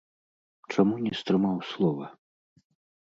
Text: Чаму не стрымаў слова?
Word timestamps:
Чаму 0.77 0.95
не 1.07 1.13
стрымаў 1.19 1.57
слова? 1.73 2.05